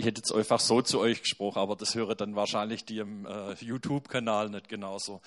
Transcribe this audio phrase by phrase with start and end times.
[0.00, 3.26] Ich hätte jetzt einfach so zu euch gesprochen, aber das hören dann wahrscheinlich die im
[3.26, 5.20] äh, YouTube-Kanal nicht genauso.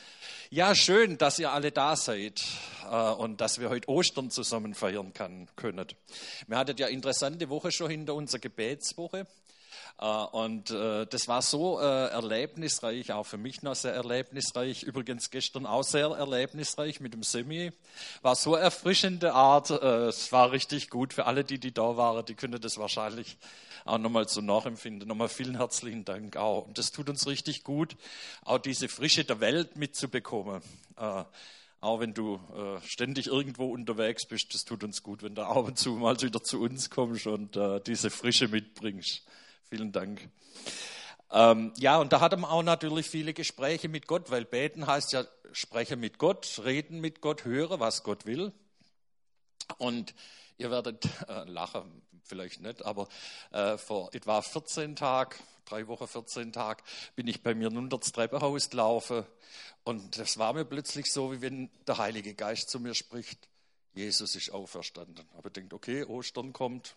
[0.50, 2.42] Ja, schön, dass ihr alle da seid
[2.90, 5.86] äh, und dass wir heute Ostern zusammen feiern kann, können.
[6.48, 9.28] Wir hatten ja interessante Woche schon hinter unserer Gebetswoche.
[10.00, 14.84] Äh, und äh, das war so äh, erlebnisreich, auch für mich noch sehr erlebnisreich.
[14.84, 17.72] Übrigens gestern auch sehr erlebnisreich mit dem Semi.
[18.22, 19.70] War so erfrischende Art.
[19.70, 22.26] Es war richtig gut für alle, die, die da waren.
[22.26, 23.38] Die können das wahrscheinlich
[23.86, 25.08] auch nochmal so nachempfinden.
[25.08, 26.68] Nochmal vielen herzlichen Dank auch.
[26.68, 27.96] Und das tut uns richtig gut,
[28.44, 30.62] auch diese Frische der Welt mitzubekommen.
[30.96, 32.40] Auch wenn du
[32.86, 36.42] ständig irgendwo unterwegs bist, das tut uns gut, wenn du ab und zu mal wieder
[36.42, 39.24] zu uns kommst und diese Frische mitbringst.
[39.70, 40.30] Vielen Dank.
[41.32, 45.14] Ähm, ja, und da hat man auch natürlich viele Gespräche mit Gott, weil beten heißt
[45.14, 48.54] ja sprechen mit Gott, reden mit Gott, hören, was Gott will.
[49.78, 50.14] Und
[50.58, 53.08] ihr werdet äh, lachen, vielleicht nicht, aber
[53.52, 56.84] äh, vor etwa 14 Tagen, drei Wochen, 14 Tagen,
[57.16, 59.26] bin ich bei mir nun das Treppenhaus gelaufen
[59.84, 63.50] und das war mir plötzlich so, wie wenn der Heilige Geist zu mir spricht.
[63.94, 65.26] Jesus ist auferstanden.
[65.38, 66.96] Aber ich denke, okay, Ostern kommt,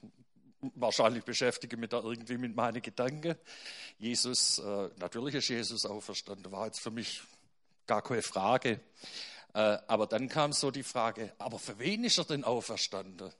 [0.74, 3.36] wahrscheinlich beschäftige mich da irgendwie mit meinen Gedanken.
[3.98, 7.22] Jesus, äh, natürlich ist Jesus auferstanden, war jetzt für mich
[7.86, 8.80] gar keine Frage.
[9.52, 13.30] Äh, aber dann kam so die Frage, aber für wen ist er denn auferstanden?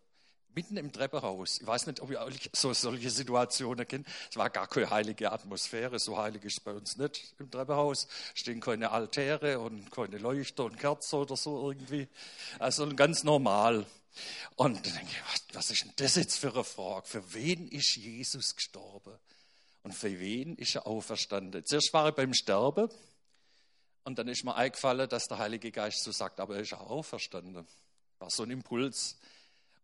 [0.57, 1.61] Mitten im Treppenhaus.
[1.61, 4.07] Ich weiß nicht, ob ihr so solche Situationen kennt.
[4.31, 5.99] Es war gar keine heilige Atmosphäre.
[5.99, 8.09] So heilig ist es bei uns nicht im Treppenhaus.
[8.33, 12.09] Stehen keine Altäre und keine Leuchter und Kerzen oder so irgendwie.
[12.59, 13.85] Also ganz normal.
[14.55, 17.07] Und dann denke ich, was ist denn das jetzt für eine Frage?
[17.07, 19.13] Für wen ist Jesus gestorben?
[19.83, 21.67] Und für wen ist er auferstanden?
[21.67, 22.89] Zuerst war er beim Sterben
[24.05, 26.89] und dann ist mir eingefallen, dass der Heilige Geist so sagt, aber er ist auch
[26.89, 27.67] auferstanden.
[28.19, 29.19] War so ein Impuls.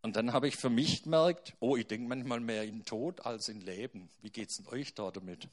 [0.03, 3.48] Und dann habe ich für mich gemerkt, oh, ich denke manchmal mehr in Tod als
[3.48, 4.11] in Leben.
[4.20, 5.48] Wie geht es denn euch da damit?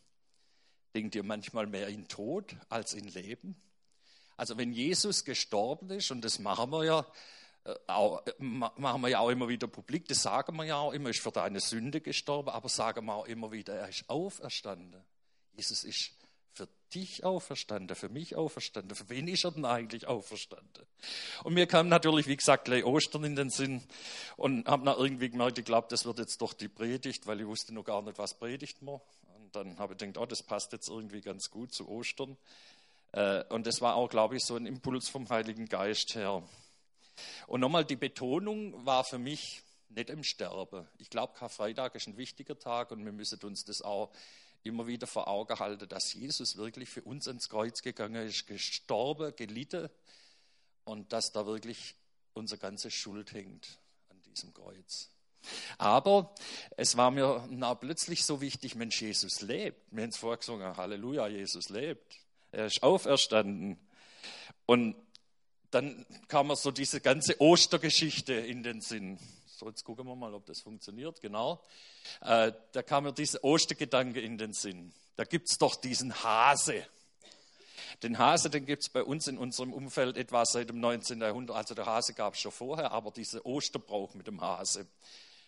[0.96, 3.56] Denkt ihr manchmal mehr in Tod als in Leben?
[4.38, 7.06] Also wenn Jesus gestorben ist, und das machen wir ja,
[7.66, 10.94] äh, auch, äh, machen wir ja auch immer wieder publik, das sagen wir ja auch
[10.94, 15.04] immer, ist für deine Sünde gestorben, aber sagen wir auch immer wieder, er ist auferstanden.
[15.54, 16.12] Jesus ist
[16.54, 18.96] für dich auferstanden, für mich auferstanden.
[18.96, 20.86] Für wen ist er denn eigentlich auferstanden?
[21.44, 23.84] Und mir kam natürlich, wie gesagt, gleich Ostern in den Sinn
[24.38, 27.48] und habe dann irgendwie gemerkt, ich glaube, das wird jetzt doch die Predigt, weil ich
[27.48, 29.00] wusste noch gar nicht, was predigt man.
[29.36, 32.38] Und dann habe ich gedacht, oh, das passt jetzt irgendwie ganz gut zu Ostern.
[33.12, 36.44] Äh, und das war auch, glaube ich, so ein Impuls vom Heiligen Geist her.
[37.48, 40.88] Und nochmal, die Betonung war für mich nicht im Sterben.
[40.98, 44.12] Ich glaube, Karfreitag ist ein wichtiger Tag und wir müssen uns das auch
[44.64, 49.36] immer wieder vor Augen halten, dass Jesus wirklich für uns ins Kreuz gegangen ist, gestorben,
[49.36, 49.90] gelitten
[50.84, 51.96] und dass da wirklich
[52.34, 55.10] unsere ganze Schuld hängt an diesem Kreuz.
[55.78, 56.36] Aber
[56.76, 59.80] es war mir na, plötzlich so wichtig, Mensch, Jesus lebt.
[59.92, 62.18] Wir haben es vorher gesungen, Halleluja, Jesus lebt.
[62.52, 63.80] Er ist auferstanden.
[64.66, 64.96] Und
[65.72, 69.20] dann kam mir so diese ganze Ostergeschichte in den Sinn.
[69.60, 71.20] So, jetzt gucken wir mal, ob das funktioniert.
[71.20, 71.62] Genau.
[72.22, 74.94] Äh, da kam mir dieser Ostergedanke in den Sinn.
[75.18, 76.86] Da gibt es doch diesen Hase.
[78.02, 81.20] Den Hase, den gibt es bei uns in unserem Umfeld etwa seit dem 19.
[81.20, 81.58] Jahrhundert.
[81.58, 84.88] Also der Hase gab es schon vorher, aber dieser Osterbrauch mit dem Hase,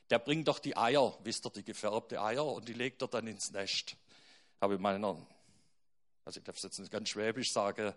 [0.10, 3.28] der bringt doch die Eier, wisst ihr, die gefärbte Eier, und die legt er dann
[3.28, 3.96] ins Nest.
[4.60, 5.00] Habe ich meiner
[6.26, 7.94] also ich darf es jetzt nicht ganz schwäbisch sagen,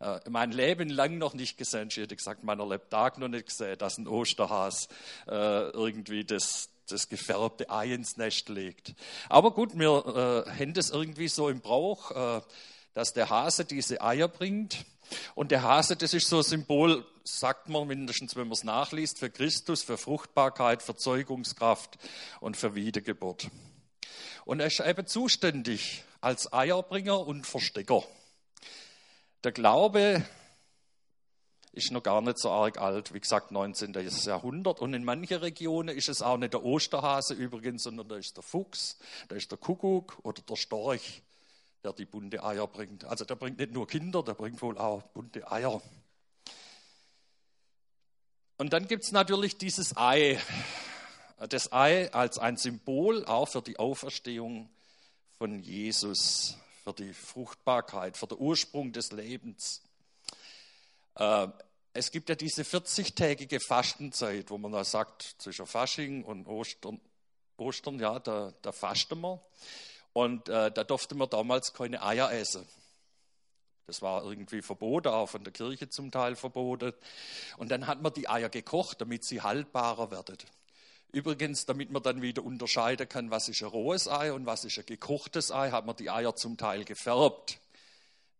[0.00, 3.78] äh, mein Leben lang noch nicht gesehen, ich hätte gesagt, meiner Lebtag noch nicht gesehen,
[3.78, 4.88] dass ein Osterhas
[5.28, 8.94] äh, irgendwie das, das gefärbte Ei ins Nest legt.
[9.28, 12.40] Aber gut, wir äh, haben das irgendwie so im Brauch, äh,
[12.94, 14.84] dass der Hase diese Eier bringt.
[15.34, 19.18] Und der Hase, das ist so ein Symbol, sagt man mindestens, wenn man es nachliest,
[19.18, 21.96] für Christus, für Fruchtbarkeit, für Zeugungskraft
[22.40, 23.48] und für Wiedergeburt.
[24.44, 28.02] Und er ist eben zuständig als Eierbringer und Verstecker.
[29.44, 30.24] Der Glaube
[31.72, 33.92] ist noch gar nicht so arg alt, wie gesagt 19.
[34.24, 34.80] Jahrhundert.
[34.80, 38.42] Und in manchen Regionen ist es auch nicht der Osterhase übrigens, sondern da ist der
[38.42, 41.22] Fuchs, da ist der Kuckuck oder der Storch,
[41.84, 43.04] der die bunte Eier bringt.
[43.04, 45.80] Also der bringt nicht nur Kinder, der bringt wohl auch bunte Eier.
[48.56, 50.40] Und dann gibt es natürlich dieses Ei.
[51.48, 54.68] Das Ei als ein Symbol auch für die Auferstehung
[55.38, 59.82] von Jesus, für die Fruchtbarkeit, für den Ursprung des Lebens.
[61.14, 61.48] Äh,
[61.92, 67.00] es gibt ja diese 40-tägige Fastenzeit, wo man da sagt, zwischen Fasching und Ostern,
[67.56, 69.40] Ostern ja, da, da fasten wir.
[70.12, 72.66] Und äh, da durfte man damals keine Eier essen.
[73.86, 76.92] Das war irgendwie verboten, auch von der Kirche zum Teil verboten.
[77.56, 80.36] Und dann hat man die Eier gekocht, damit sie haltbarer werden.
[81.10, 84.78] Übrigens, damit man dann wieder unterscheiden kann, was ist ein rohes Ei und was ist
[84.78, 87.58] ein gekochtes Ei, hat man die Eier zum Teil gefärbt.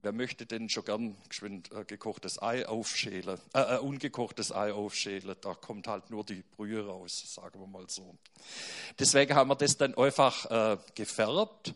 [0.03, 5.35] Wer möchte denn schon gern geschwind äh, gekochtes Ei aufschälen, äh, äh, ungekochtes Ei aufschälen?
[5.41, 8.17] Da kommt halt nur die Brühe raus, sagen wir mal so.
[8.99, 11.75] Deswegen haben wir das dann einfach äh, gefärbt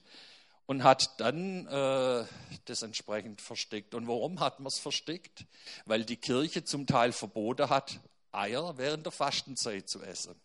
[0.66, 2.24] und hat dann äh,
[2.66, 3.94] das entsprechend versteckt.
[3.94, 5.46] Und warum hat man es versteckt?
[5.86, 7.98] Weil die Kirche zum Teil verboten hat,
[8.30, 10.40] Eier während der Fastenzeit zu essen.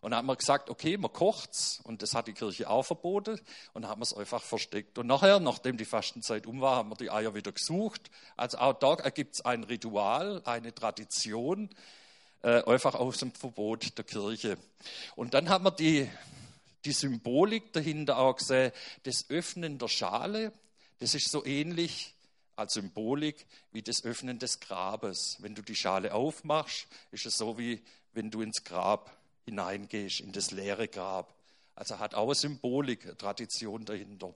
[0.00, 1.80] Und dann haben wir gesagt, okay, man kocht's.
[1.84, 3.38] Und das hat die Kirche auch verboten.
[3.74, 4.96] Und haben wir es einfach versteckt.
[4.98, 8.10] Und nachher, nachdem die Fastenzeit um war, haben wir die Eier wieder gesucht.
[8.36, 11.68] Also auch da ergibt es ein Ritual, eine Tradition,
[12.42, 14.56] äh, einfach aus dem Verbot der Kirche.
[15.16, 16.08] Und dann haben wir die,
[16.86, 20.52] die Symbolik dahinter auch gesehen, das Öffnen der Schale.
[20.98, 22.14] Das ist so ähnlich
[22.56, 25.36] als Symbolik wie das Öffnen des Grabes.
[25.40, 27.82] Wenn du die Schale aufmachst, ist es so wie
[28.12, 31.34] wenn du ins Grab hineingehst, in das leere Grab.
[31.74, 34.34] Also hat auch eine Symbolik, Tradition dahinter.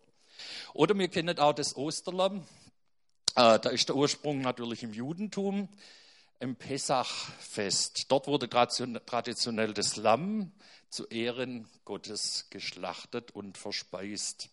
[0.73, 2.47] Oder wir kennen auch das Osterlamm.
[3.37, 5.69] Äh, da ist der Ursprung natürlich im Judentum,
[6.41, 8.11] im Pessachfest.
[8.11, 10.53] Dort wurde traditionell das Lamm
[10.91, 14.49] zu Ehren Gottes geschlachtet und verspeist.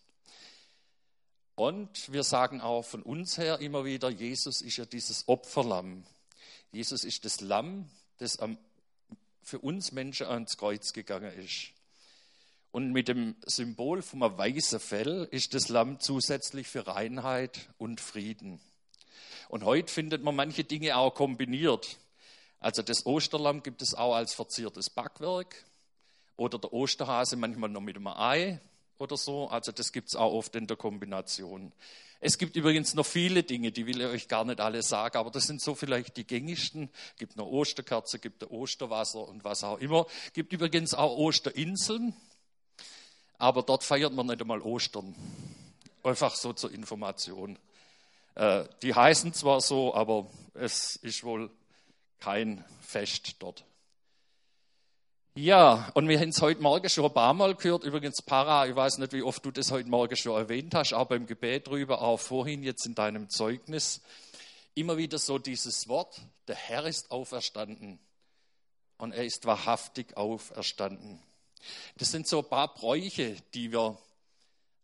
[1.54, 6.04] Und wir sagen auch von uns her immer wieder, Jesus ist ja dieses Opferlamm.
[6.72, 7.88] Jesus ist das Lamm,
[8.18, 8.58] das am
[9.42, 11.72] für uns Menschen ans Kreuz gegangen ist.
[12.70, 18.60] Und mit dem Symbol vom weißen Fell ist das Lamm zusätzlich für Reinheit und Frieden.
[19.48, 21.98] Und heute findet man manche Dinge auch kombiniert.
[22.60, 25.54] Also das Osterlamm gibt es auch als verziertes Backwerk
[26.36, 28.60] oder der Osterhase manchmal noch mit einem Ei
[29.02, 29.48] oder so.
[29.48, 31.72] Also das gibt es auch oft in der Kombination.
[32.20, 35.30] Es gibt übrigens noch viele Dinge, die will ich euch gar nicht alle sagen, aber
[35.30, 36.88] das sind so vielleicht die gängigsten.
[37.10, 40.06] Es gibt eine Osterkerze, gibt ein Osterwasser und was auch immer.
[40.26, 42.14] Es gibt übrigens auch Osterinseln,
[43.38, 45.16] aber dort feiert man nicht einmal Ostern.
[46.04, 47.58] Einfach so zur Information.
[48.36, 51.50] Äh, die heißen zwar so, aber es ist wohl
[52.20, 53.64] kein Fest dort.
[55.34, 57.84] Ja, und wir haben es heute Morgen schon ein paar Mal gehört.
[57.84, 61.06] Übrigens, Para, ich weiß nicht, wie oft du das heute Morgen schon erwähnt hast, auch
[61.06, 64.02] beim Gebet drüber, auch vorhin jetzt in deinem Zeugnis.
[64.74, 67.98] Immer wieder so dieses Wort, der Herr ist auferstanden
[68.98, 71.18] und er ist wahrhaftig auferstanden.
[71.96, 73.96] Das sind so ein paar Bräuche, die wir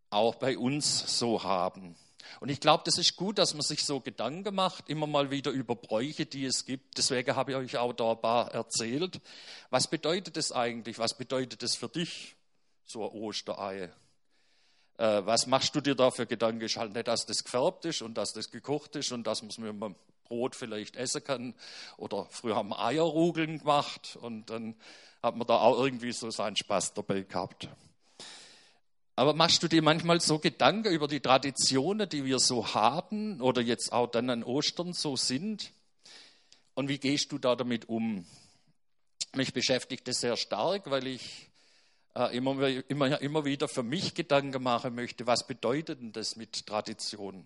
[0.09, 1.95] auch bei uns so haben.
[2.41, 5.51] Und ich glaube, das ist gut, dass man sich so Gedanken macht, immer mal wieder
[5.51, 6.99] über Bräuche, die es gibt.
[6.99, 9.21] Deswegen habe ich euch auch da ein paar erzählt.
[9.71, 10.99] Was bedeutet das eigentlich?
[10.99, 12.37] Was bedeutet das für dich,
[12.85, 13.91] so ein Osterei?
[14.99, 16.63] Äh, was machst du dir da für Gedanken?
[16.63, 19.51] Ist halt nicht, dass das gefärbt ist und dass das gekocht ist und dass man
[19.51, 19.95] es mit einem
[20.25, 21.55] Brot vielleicht essen kann.
[21.97, 24.75] Oder früher haben wir Eierrugeln gemacht und dann
[25.23, 27.69] hat man da auch irgendwie so seinen Spaß dabei gehabt.
[29.19, 33.61] Aber machst du dir manchmal so Gedanken über die Traditionen, die wir so haben oder
[33.61, 35.73] jetzt auch dann an Ostern so sind?
[36.75, 38.25] Und wie gehst du da damit um?
[39.35, 41.51] Mich beschäftigt das sehr stark, weil ich
[42.15, 46.65] äh, immer, immer, immer wieder für mich Gedanken machen möchte, was bedeutet denn das mit
[46.65, 47.45] Tradition?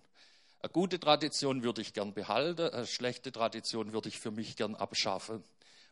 [0.59, 4.75] Eine gute Tradition würde ich gern behalten, eine schlechte Tradition würde ich für mich gern
[4.75, 5.43] abschaffen,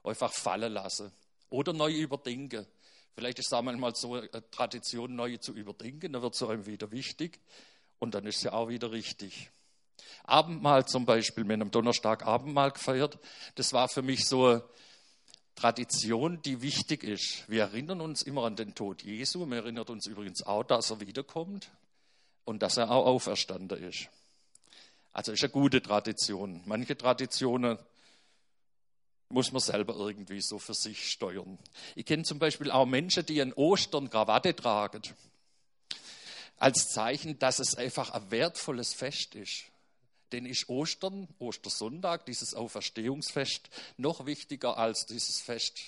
[0.03, 1.11] einfach fallen lassen
[1.49, 2.67] oder neu überdenken.
[3.15, 6.65] Vielleicht ist es auch manchmal so, eine Tradition neu zu überdenken, dann wird es einem
[6.65, 7.39] wieder wichtig
[7.99, 9.51] und dann ist sie auch wieder richtig.
[10.23, 13.19] Abendmahl zum Beispiel, haben am Donnerstag Abendmahl gefeiert,
[13.55, 14.63] das war für mich so eine
[15.55, 17.49] Tradition, die wichtig ist.
[17.49, 20.99] Wir erinnern uns immer an den Tod Jesu, wir erinnern uns übrigens auch, dass er
[20.99, 21.69] wiederkommt
[22.45, 24.07] und dass er auch auferstanden ist.
[25.13, 26.61] Also ist eine gute Tradition.
[26.65, 27.77] Manche Traditionen
[29.31, 31.57] muss man selber irgendwie so für sich steuern.
[31.95, 35.01] Ich kenne zum Beispiel auch Menschen, die an Ostern Krawatte tragen.
[36.57, 39.65] Als Zeichen, dass es einfach ein wertvolles Fest ist.
[40.31, 45.79] Denn ist Ostern, Ostersonntag, dieses Auferstehungsfest, noch wichtiger als dieses Fest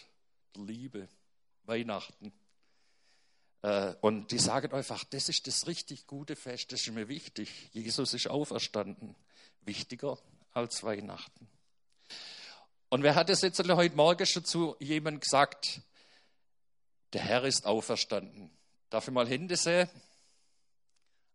[0.55, 1.07] der Liebe,
[1.63, 2.33] Weihnachten.
[3.61, 7.49] Äh, und die sagen einfach, das ist das richtig gute Fest, das ist mir wichtig.
[7.71, 9.15] Jesus ist auferstanden.
[9.61, 10.17] Wichtiger
[10.51, 11.47] als Weihnachten.
[12.93, 15.81] Und wer hat es jetzt heute Morgen schon zu jemandem gesagt?
[17.11, 18.51] Der Herr ist auferstanden.
[18.91, 19.89] Darf ich mal Hände sehen?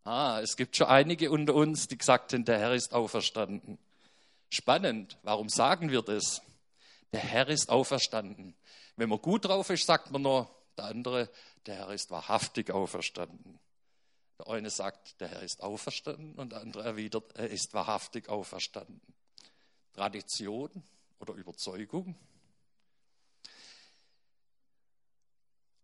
[0.05, 3.77] Ah, es gibt schon einige unter uns, die gesagt haben, der Herr ist auferstanden.
[4.51, 5.19] Spannend.
[5.25, 6.43] Warum sagen wir das?
[7.13, 8.55] Der Herr ist auferstanden.
[8.95, 11.29] Wenn man gut drauf ist, sagt man nur, der andere,
[11.67, 13.59] der Herr ist wahrhaftig auferstanden.
[14.39, 19.01] Der eine sagt, der Herr ist auferstanden und der andere erwidert, er ist wahrhaftig auferstanden.
[19.93, 20.85] Tradition,
[21.19, 22.17] oder Überzeugung.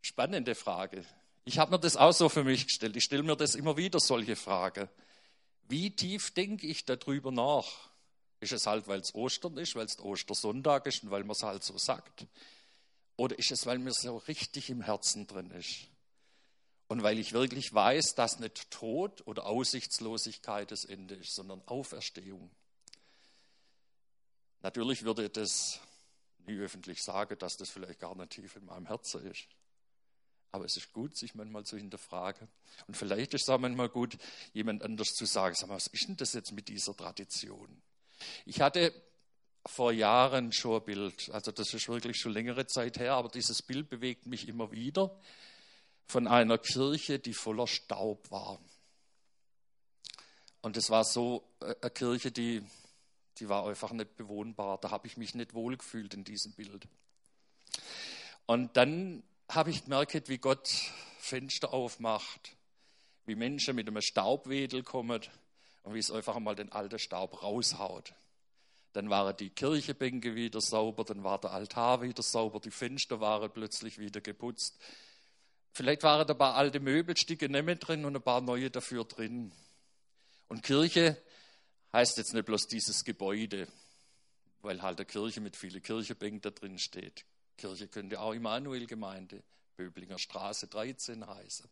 [0.00, 1.04] Spannende Frage.
[1.44, 2.96] Ich habe mir das auch so für mich gestellt.
[2.96, 4.88] Ich stelle mir das immer wieder, solche Fragen.
[5.68, 7.90] Wie tief denke ich darüber nach?
[8.40, 11.42] Ist es halt, weil es Ostern ist, weil es Ostersonntag ist und weil man es
[11.42, 12.26] halt so sagt?
[13.16, 15.88] Oder ist es, weil mir so richtig im Herzen drin ist?
[16.88, 22.50] Und weil ich wirklich weiß, dass nicht Tod oder Aussichtslosigkeit das Ende ist, sondern Auferstehung.
[24.64, 25.78] Natürlich würde ich das
[26.46, 29.46] nie öffentlich sagen, dass das vielleicht gar nicht tief in meinem Herzen ist.
[30.52, 32.48] Aber es ist gut, sich manchmal zu hinterfragen.
[32.86, 34.16] Und vielleicht ist es auch manchmal gut,
[34.54, 37.82] jemand anders zu sagen, sag mal, was ist denn das jetzt mit dieser Tradition?
[38.46, 38.94] Ich hatte
[39.66, 43.60] vor Jahren schon ein Bild, also das ist wirklich schon längere Zeit her, aber dieses
[43.60, 45.14] Bild bewegt mich immer wieder
[46.06, 48.58] von einer Kirche, die voller Staub war.
[50.62, 52.66] Und es war so äh, eine Kirche, die,
[53.38, 54.78] die war einfach nicht bewohnbar.
[54.78, 56.86] Da habe ich mich nicht wohlgefühlt in diesem Bild.
[58.46, 60.68] Und dann habe ich gemerkt, wie Gott
[61.18, 62.56] Fenster aufmacht,
[63.26, 65.20] wie Menschen mit einem Staubwedel kommen
[65.82, 68.14] und wie es einfach einmal den alten Staub raushaut.
[68.92, 73.50] Dann waren die Kirchebänke wieder sauber, dann war der Altar wieder sauber, die Fenster waren
[73.50, 74.78] plötzlich wieder geputzt.
[75.72, 79.50] Vielleicht waren ein paar alte Möbelstücke nicht mehr drin und ein paar neue dafür drin.
[80.48, 81.20] Und Kirche
[81.94, 83.68] heißt jetzt nicht bloß dieses Gebäude,
[84.60, 87.24] weil halt eine Kirche mit vielen Kirchebänken da drin steht.
[87.56, 89.42] Kirche könnte auch Immanuel-Gemeinde,
[89.76, 91.70] Böblinger Straße 13 heißen.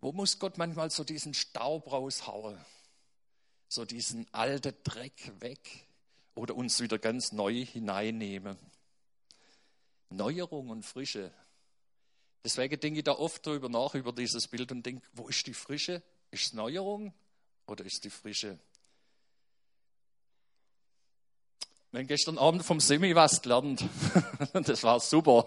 [0.00, 2.58] Wo muss Gott manchmal so diesen Staub raushauen?
[3.68, 5.86] So diesen alten Dreck weg
[6.34, 8.56] oder uns wieder ganz neu hineinnehmen?
[10.10, 11.32] Neuerung und Frische
[12.44, 15.52] Deswegen denke ich da oft darüber nach, über dieses Bild und denke, wo ist die
[15.52, 16.02] Frische?
[16.30, 17.12] Ist es Neuerung
[17.68, 18.58] oder ist die Frische?
[21.90, 23.84] Wir haben gestern Abend vom Semi was gelernt.
[24.52, 25.46] Das war super.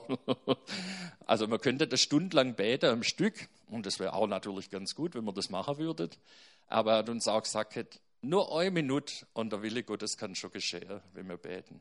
[1.27, 5.15] Also man könnte das stundenlang beten am Stück und das wäre auch natürlich ganz gut,
[5.15, 6.09] wenn man das machen würde.
[6.67, 10.51] Aber er hat uns auch gesagt, nur eine Minute und der Wille Gottes kann schon
[10.51, 11.79] geschehen, wenn wir beten.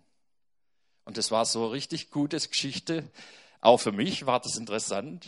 [1.05, 3.11] Und das war so eine richtig gute Geschichte,
[3.61, 5.27] auch für mich war das interessant,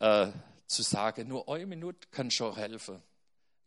[0.00, 0.28] äh,
[0.66, 3.02] zu sagen, nur eine Minute kann schon helfen.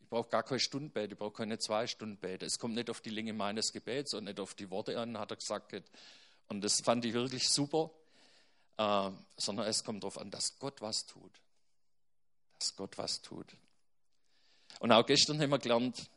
[0.08, 2.46] Ich brauche gar keine Stunde beten, ich brauche keine zwei Stunden beten.
[2.46, 5.32] Es kommt nicht auf die Länge meines Gebets und nicht auf die Worte an, hat
[5.32, 5.74] er gesagt.
[6.48, 7.90] Und das fand ich wirklich super,
[8.78, 11.42] äh, sondern es kommt darauf an, dass Gott was tut.
[12.58, 13.54] Dass Gott was tut.
[14.80, 16.08] Und auch gestern haben wir gelernt,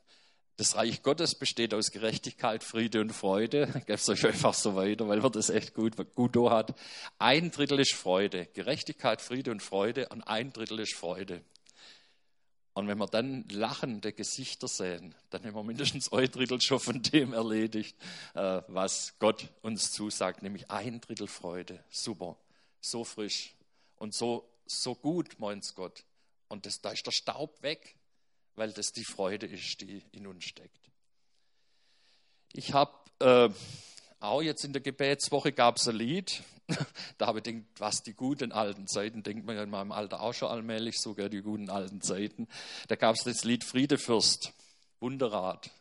[0.56, 3.68] das Reich Gottes besteht aus Gerechtigkeit, Friede und Freude.
[3.76, 6.74] Ich gebe es euch einfach so weiter, weil man das echt gut, gut hat.
[7.20, 8.46] Ein Drittel ist Freude.
[8.54, 11.44] Gerechtigkeit, Friede und Freude und ein Drittel ist Freude.
[12.74, 17.02] Und wenn wir dann lachende Gesichter sehen, dann haben wir mindestens ein Drittel schon von
[17.02, 17.98] dem erledigt,
[18.34, 21.84] äh, was Gott uns zusagt, nämlich ein Drittel Freude.
[21.90, 22.38] Super,
[22.80, 23.54] so frisch
[23.98, 26.06] und so, so gut, meint Gott.
[26.48, 27.98] Und das, da ist der Staub weg
[28.56, 30.92] weil das die Freude ist, die in uns steckt.
[32.54, 33.50] Ich habe äh,
[34.22, 36.44] auch jetzt in der Gebetswoche gab es ein Lied,
[37.18, 40.22] da habe ich gedacht, was die guten alten Zeiten, denkt man ja in meinem Alter
[40.22, 42.48] auch schon allmählich, sogar die guten alten Zeiten.
[42.88, 44.54] Da gab es das Lied Friedefürst,
[45.00, 45.72] Wunderrat.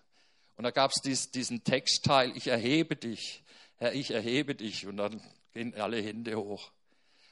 [0.56, 3.42] Und da gab es dies, diesen Textteil, ich erhebe dich,
[3.76, 4.86] Herr, ich erhebe dich.
[4.86, 6.70] Und dann gehen alle Hände hoch.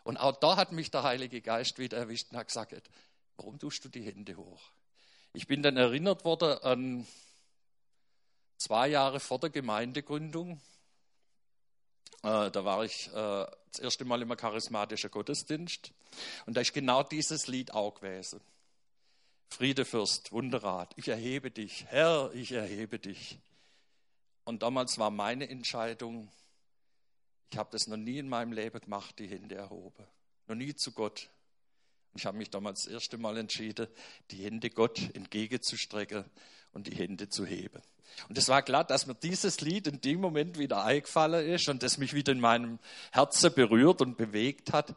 [0.05, 2.91] Und auch da hat mich der Heilige Geist wieder erwischt und hat gesagt,
[3.37, 4.71] warum tust du die Hände hoch?
[5.33, 7.07] Ich bin dann erinnert worden an
[8.57, 10.61] zwei Jahre vor der Gemeindegründung.
[12.23, 15.93] Äh, da war ich äh, das erste Mal im charismatischen Gottesdienst
[16.47, 18.41] und da ist genau dieses Lied auch gewesen.
[19.51, 23.39] Friedefürst, Wunderrat, ich erhebe dich, Herr, ich erhebe dich.
[24.45, 26.31] Und damals war meine Entscheidung,
[27.51, 30.05] ich habe das noch nie in meinem Leben gemacht, die Hände erhoben.
[30.47, 31.31] Noch nie zu Gott.
[32.15, 33.87] Ich habe mich damals das erste Mal entschieden,
[34.31, 36.25] die Hände Gott entgegenzustrecken
[36.73, 37.81] und die Hände zu heben.
[38.29, 41.83] Und es war klar, dass mir dieses Lied in dem Moment wieder eingefallen ist und
[41.83, 42.79] das mich wieder in meinem
[43.13, 44.95] Herzen berührt und bewegt hat.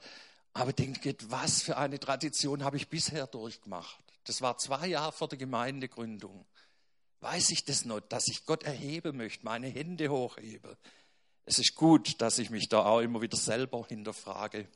[0.53, 4.03] Aber denke, was für eine Tradition habe ich bisher durchgemacht?
[4.25, 6.45] Das war zwei Jahre vor der Gemeindegründung.
[7.21, 10.77] Weiß ich das noch, dass ich Gott erheben möchte, meine Hände hochhebe?
[11.45, 14.67] Es ist gut, dass ich mich da auch immer wieder selber hinterfrage.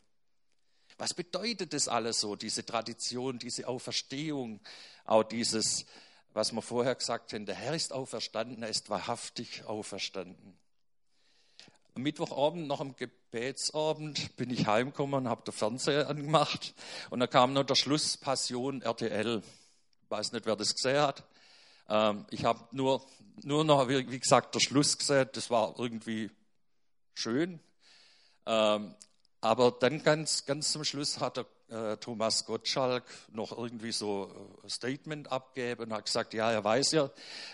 [0.97, 4.61] Was bedeutet das alles so, diese Tradition, diese Auferstehung,
[5.03, 5.85] auch dieses,
[6.35, 10.59] was wir vorher gesagt haben, der Herr ist auferstanden, er ist wahrhaftig auferstanden.
[11.95, 16.75] Am Mittwochabend, nach dem Gebetsabend, bin ich heimgekommen und habe den Fernseher angemacht
[17.09, 19.41] und da kam noch der Schluss Passion RTL.
[20.03, 21.23] Ich weiß nicht, wer das gesehen hat.
[21.87, 23.01] Ähm, ich habe nur,
[23.43, 25.29] nur noch, wie gesagt, der Schluss gesehen.
[25.31, 26.29] Das war irgendwie
[27.13, 27.61] schön.
[28.45, 28.93] Ähm,
[29.39, 34.31] Aber dann ganz, ganz zum Schluss hat der äh, Thomas Gottschalk noch irgendwie so
[34.63, 37.10] ein Statement abgegeben und hat gesagt, ja, er weiß ja,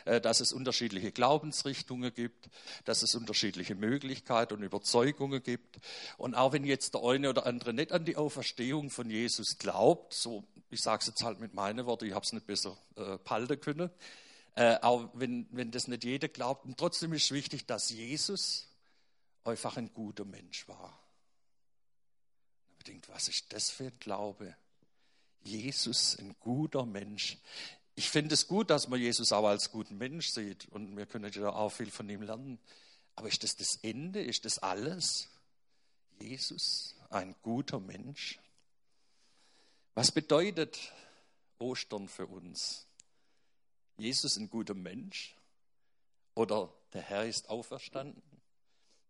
[0.05, 2.49] äh, dass es unterschiedliche Glaubensrichtungen gibt,
[2.85, 5.79] dass es unterschiedliche Möglichkeiten und Überzeugungen gibt.
[6.17, 10.13] Und auch wenn jetzt der eine oder andere nicht an die Auferstehung von Jesus glaubt,
[10.13, 13.17] so, ich sage es jetzt halt mit meinen Worten, ich habe es nicht besser äh,
[13.17, 13.89] behalten können,
[14.55, 18.67] äh, auch wenn, wenn das nicht jeder glaubt, und trotzdem ist wichtig, dass Jesus
[19.43, 21.00] einfach ein guter Mensch war.
[22.81, 24.55] Ich denke, was ist das für ein Glaube?
[25.43, 27.37] Jesus, ein guter Mensch.
[27.93, 31.31] Ich finde es gut, dass man Jesus auch als guten Mensch sieht und wir können
[31.31, 32.57] ja auch viel von ihm lernen.
[33.15, 34.23] Aber ist das das Ende?
[34.23, 35.29] Ist das alles?
[36.19, 38.39] Jesus, ein guter Mensch.
[39.93, 40.79] Was bedeutet
[41.59, 42.87] Ostern für uns?
[43.99, 45.35] Jesus ein guter Mensch
[46.33, 48.23] oder der Herr ist auferstanden?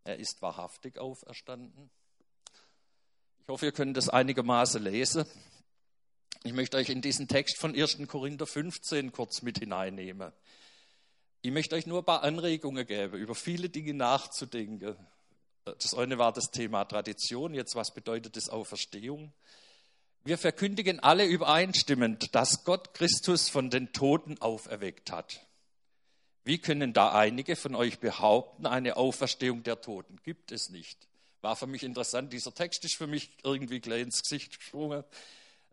[0.04, 1.88] Er ist wahrhaftig auferstanden.
[3.42, 5.24] Ich hoffe, ihr könnt das einigermaßen lesen.
[6.44, 7.98] Ich möchte euch in diesen Text von 1.
[8.06, 10.30] Korinther 15 kurz mit hineinnehmen.
[11.40, 14.94] Ich möchte euch nur ein paar Anregungen geben, über viele Dinge nachzudenken.
[15.64, 19.32] Das eine war das Thema Tradition, jetzt was bedeutet das Auferstehung?
[20.22, 25.40] Wir verkündigen alle übereinstimmend, dass Gott Christus von den Toten auferweckt hat.
[26.44, 31.08] Wie können da einige von euch behaupten, eine Auferstehung der Toten gibt es nicht?
[31.42, 32.32] War für mich interessant.
[32.32, 35.04] Dieser Text ist für mich irgendwie gleich ins Gesicht gesprungen.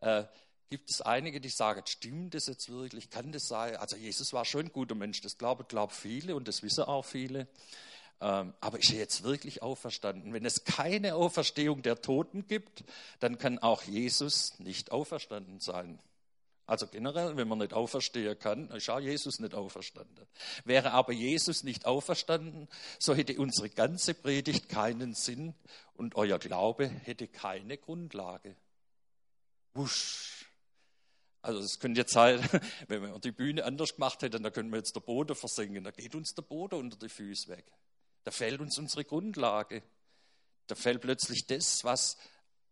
[0.01, 0.23] Äh,
[0.69, 3.09] gibt es einige, die sagen, stimmt das jetzt wirklich?
[3.09, 3.75] Kann das sein?
[3.77, 7.05] Also Jesus war schon ein guter Mensch, das glauben, glauben viele und das wissen auch
[7.05, 7.47] viele.
[8.21, 10.33] Ähm, aber ist er jetzt wirklich auferstanden?
[10.33, 12.83] Wenn es keine Auferstehung der Toten gibt,
[13.19, 15.99] dann kann auch Jesus nicht auferstanden sein.
[16.69, 20.27] Also generell, wenn man nicht auferstehen kann, ist auch Jesus nicht auferstanden.
[20.65, 25.55] Wäre aber Jesus nicht auferstanden, so hätte unsere ganze Predigt keinen Sinn
[25.95, 28.55] und euer Glaube hätte keine Grundlage.
[29.73, 30.45] Wusch.
[31.41, 32.39] Also es könnte jetzt sein,
[32.87, 35.83] wenn wir die Bühne anders gemacht hätten, dann können wir jetzt der Boden versenken.
[35.83, 37.65] Da geht uns der Boden unter die Füße weg.
[38.25, 39.81] Da fällt uns unsere Grundlage.
[40.67, 42.15] Da fällt plötzlich das, was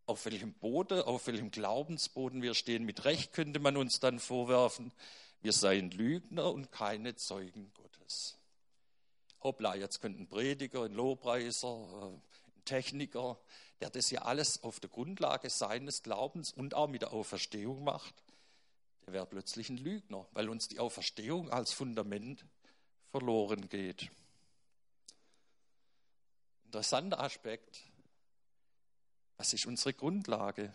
[0.07, 2.85] auf welchem Boden, auf welchem Glaubensboden wir stehen.
[2.85, 4.91] Mit Recht könnte man uns dann vorwerfen,
[5.41, 8.37] wir seien Lügner und keine Zeugen Gottes.
[9.43, 13.37] Hoppla, jetzt könnte ein Prediger, ein Lobpreiser, äh, ein Techniker,
[13.81, 18.15] der das ja alles auf der Grundlage seines Glaubens und auch mit der Auferstehung macht,
[19.05, 22.45] der wäre plötzlich ein Lügner, weil uns die Auferstehung als Fundament
[23.11, 24.09] verloren geht.
[26.65, 27.79] Interessanter Aspekt,
[29.37, 30.73] was ist unsere Grundlage?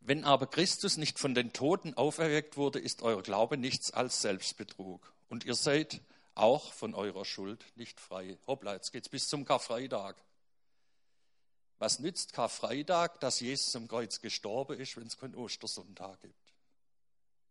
[0.00, 5.12] Wenn aber Christus nicht von den Toten auferweckt wurde, ist euer Glaube nichts als Selbstbetrug.
[5.28, 6.00] Und ihr seid
[6.34, 8.36] auch von eurer Schuld nicht frei.
[8.46, 10.16] Hoppla, jetzt geht's bis zum Karfreitag.
[11.78, 16.52] Was nützt Karfreitag, dass Jesus am Kreuz gestorben ist, wenn es keinen Ostersonntag gibt?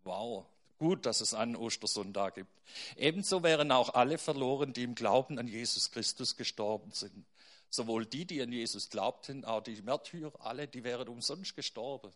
[0.03, 0.45] Wow,
[0.77, 2.51] gut, dass es einen Ostersonntag gibt.
[2.95, 7.25] Ebenso wären auch alle verloren, die im Glauben an Jesus Christus gestorben sind.
[7.71, 12.11] Sowohl die, die an Jesus glaubten, auch die Märtyrer, alle, die wären umsonst gestorben.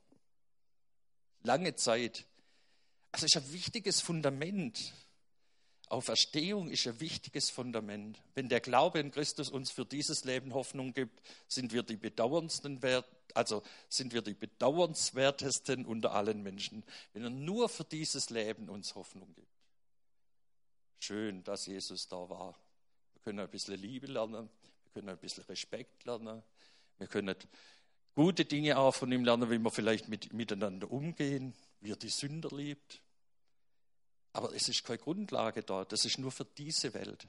[1.43, 2.25] Lange Zeit.
[3.13, 4.93] Also ist ein wichtiges Fundament.
[5.87, 8.21] Auferstehung ist ein wichtiges Fundament.
[8.33, 12.81] Wenn der Glaube in Christus uns für dieses Leben Hoffnung gibt, sind wir die bedauerndsten,
[13.33, 18.95] also sind wir die bedauernswertesten unter allen Menschen, wenn er nur für dieses Leben uns
[18.95, 19.47] Hoffnung gibt.
[20.99, 22.59] Schön, dass Jesus da war.
[23.13, 24.49] Wir können ein bisschen Liebe lernen,
[24.95, 26.41] können ein bisschen Respekt lernen.
[26.97, 27.35] Wir können
[28.15, 32.07] gute Dinge auch von ihm lernen, wie wir vielleicht mit, miteinander umgehen, wie er die
[32.07, 33.01] Sünder liebt.
[34.31, 35.91] Aber es ist keine Grundlage dort.
[35.91, 37.27] Das ist nur für diese Welt.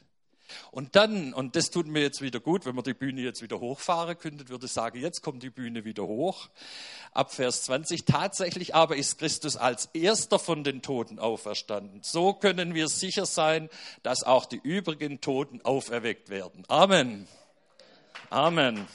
[0.71, 3.59] Und dann, und das tut mir jetzt wieder gut, wenn wir die Bühne jetzt wieder
[3.59, 6.49] hochfahren könnten, würde ich sagen, jetzt kommt die Bühne wieder hoch.
[7.11, 8.05] Ab Vers 20.
[8.05, 12.05] Tatsächlich aber ist Christus als erster von den Toten auferstanden.
[12.05, 13.69] So können wir sicher sein,
[14.05, 16.65] dass auch die übrigen Toten auferweckt werden.
[16.69, 17.27] Amen.
[18.31, 18.89] Amen.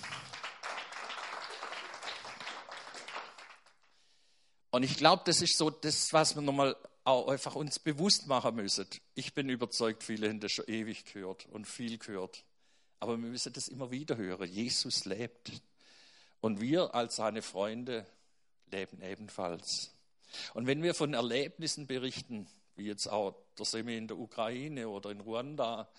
[4.72, 8.56] Und ich glaube, das ist so das, was wir nochmal auch einfach uns bewusst machen
[8.56, 8.88] müssen.
[9.16, 12.44] Ich bin überzeugt, viele haben das schon ewig gehört und viel gehört.
[13.00, 14.50] Aber wir müssen das immer wieder hören.
[14.50, 15.52] Jesus lebt.
[16.42, 18.06] Und wir als seine Freunde
[18.70, 19.94] leben ebenfalls.
[20.54, 25.10] Und wenn wir von Erlebnissen berichten, wie jetzt auch der Semi in der Ukraine oder
[25.10, 25.90] in Ruanda,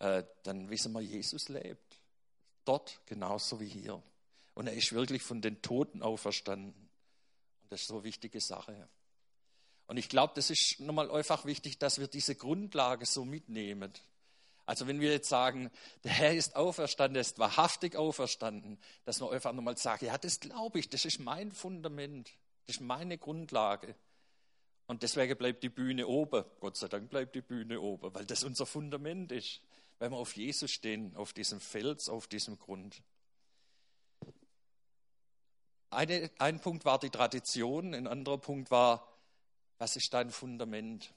[0.00, 1.97] äh, dann wissen wir, Jesus lebt
[2.68, 4.02] dort genauso wie hier.
[4.54, 6.74] Und er ist wirklich von den Toten auferstanden.
[7.62, 8.88] Und das ist so eine wichtige Sache.
[9.86, 13.92] Und ich glaube, das ist nochmal einfach wichtig, dass wir diese Grundlage so mitnehmen.
[14.66, 15.70] Also wenn wir jetzt sagen,
[16.04, 20.40] der Herr ist auferstanden, er ist wahrhaftig auferstanden, dass wir einfach nochmal sagen, ja, das
[20.40, 22.30] glaube ich, das ist mein Fundament,
[22.66, 23.94] das ist meine Grundlage.
[24.86, 26.44] Und deswegen bleibt die Bühne oben.
[26.60, 29.62] Gott sei Dank bleibt die Bühne oben, weil das unser Fundament ist,
[29.98, 33.02] weil wir auf Jesus stehen, auf diesem Fels, auf diesem Grund.
[35.90, 39.08] Eine, ein Punkt war die Tradition, ein anderer Punkt war,
[39.78, 41.14] was ist dein Fundament?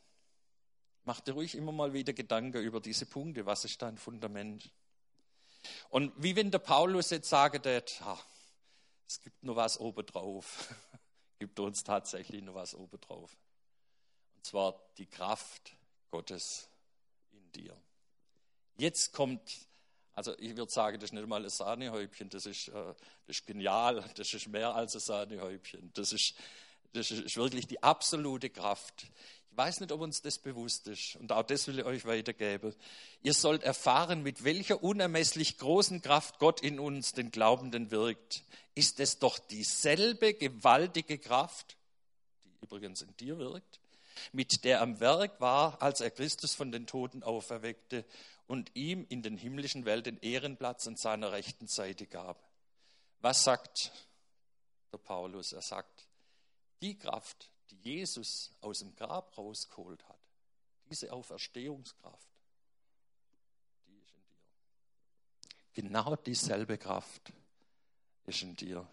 [1.03, 4.71] Mach dir ruhig immer mal wieder Gedanken über diese Punkte, was ist dein Fundament?
[5.89, 8.01] Und wie wenn der Paulus jetzt sagen wird,
[9.07, 10.73] es gibt nur was obendrauf,
[11.39, 13.35] gibt uns tatsächlich nur was obendrauf.
[14.35, 15.75] Und zwar die Kraft
[16.09, 16.69] Gottes
[17.31, 17.75] in dir.
[18.81, 19.41] Jetzt kommt
[20.13, 22.93] also ich würde sagen, das ist nicht mal ein Sahnehäubchen, das ist, äh,
[23.27, 25.91] das ist genial, das ist mehr als ein Sahnehäubchen.
[25.93, 26.33] Das ist,
[26.93, 29.03] das ist wirklich die absolute Kraft.
[29.51, 32.73] Ich weiß nicht, ob uns das bewusst ist und auch das will ich euch weitergeben.
[33.21, 38.43] Ihr sollt erfahren, mit welcher unermesslich großen Kraft Gott in uns, den Glaubenden, wirkt.
[38.75, 41.77] Ist es doch dieselbe gewaltige Kraft,
[42.43, 43.79] die übrigens in dir wirkt,
[44.33, 48.05] mit der am Werk war, als er Christus von den Toten auferweckte
[48.51, 52.37] und ihm in den himmlischen Welt den Ehrenplatz an seiner rechten Seite gab.
[53.21, 53.93] Was sagt
[54.91, 55.53] der Paulus?
[55.53, 56.05] Er sagt,
[56.81, 60.19] die Kraft, die Jesus aus dem Grab rausgeholt hat,
[60.89, 62.27] diese Auferstehungskraft,
[63.87, 65.89] die ist in dir.
[65.89, 67.31] Genau dieselbe Kraft
[68.25, 68.85] ist in dir.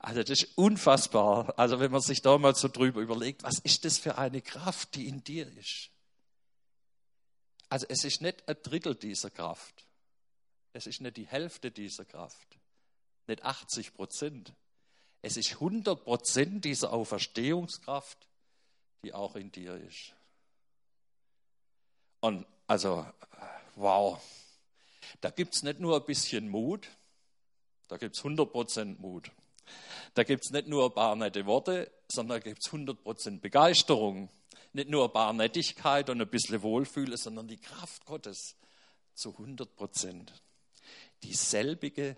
[0.00, 1.58] Also das ist unfassbar.
[1.58, 4.94] Also wenn man sich da mal so drüber überlegt, was ist das für eine Kraft,
[4.94, 5.90] die in dir ist?
[7.68, 9.86] Also es ist nicht ein Drittel dieser Kraft.
[10.72, 12.58] Es ist nicht die Hälfte dieser Kraft.
[13.26, 14.52] Nicht 80 Prozent.
[15.22, 18.28] Es ist 100 Prozent dieser Auferstehungskraft,
[19.02, 20.14] die auch in dir ist.
[22.20, 23.06] Und also,
[23.74, 24.20] wow.
[25.20, 26.88] Da gibt es nicht nur ein bisschen Mut,
[27.88, 29.30] da gibt es 100 Prozent Mut.
[30.14, 34.28] Da gibt es nicht nur ein paar nette Worte, sondern da gibt es 100% Begeisterung.
[34.72, 38.56] Nicht nur ein paar Nettigkeit und ein bisschen Wohlfühle, sondern die Kraft Gottes
[39.14, 40.28] zu 100%.
[41.22, 42.16] Dieselbige,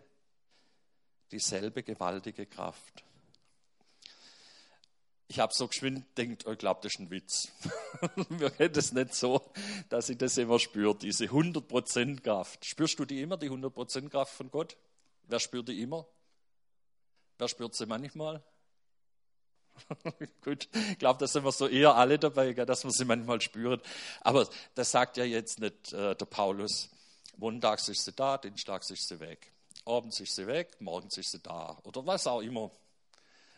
[1.31, 3.05] dieselbe gewaltige Kraft.
[5.31, 7.53] Ich habe so geschwind denkt, oh, ich glaube, das ist ein Witz.
[8.31, 9.53] Mir geht es nicht so,
[9.91, 12.65] dass ich das immer spüre, diese 100% Kraft.
[12.65, 14.77] Spürst du die immer, die 100% Kraft von Gott?
[15.29, 16.07] Wer spürt die immer?
[17.37, 18.43] Wer spürt sie manchmal?
[20.43, 23.81] Gut, ich glaube, da sind wir so eher alle dabei, dass wir sie manchmal spüren.
[24.23, 26.89] Aber das sagt ja jetzt nicht äh, der Paulus.
[27.37, 29.53] Montags ist sie da, dienstags ist sie weg.
[29.85, 31.79] Abends ist sie weg, morgens ist sie da.
[31.85, 32.71] Oder was auch immer.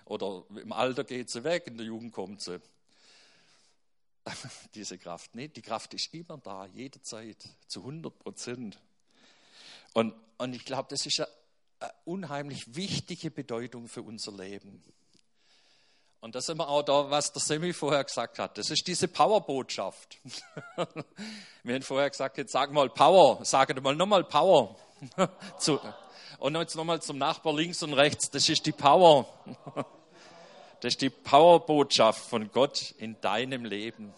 [0.04, 2.60] Oder im Alter geht sie weg, in der Jugend kommt sie.
[4.74, 5.34] Diese Kraft.
[5.34, 8.78] Nee, die Kraft ist immer da, jederzeit, zu 100 Prozent.
[9.94, 11.26] Und, und ich glaube, das ist ja
[12.04, 14.82] unheimlich wichtige Bedeutung für unser Leben.
[16.20, 18.58] Und da sind wir auch da, was der Semi vorher gesagt hat.
[18.58, 20.18] Das ist diese Power-Botschaft.
[21.62, 24.76] wir haben vorher gesagt, jetzt sag mal Power, sag mal nochmal Power.
[26.38, 28.30] und jetzt nochmal zum Nachbar links und rechts.
[28.30, 29.26] Das ist die Power.
[30.82, 34.14] Das ist die Power-Botschaft von Gott in deinem Leben.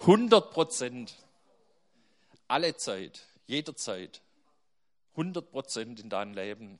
[0.00, 1.14] 100 Prozent.
[2.46, 4.20] Alle Zeit, jederzeit.
[5.12, 6.78] 100 Prozent in deinem Leben.